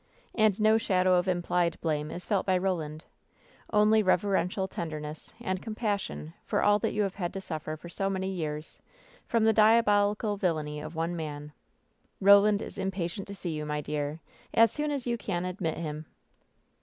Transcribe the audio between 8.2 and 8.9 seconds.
years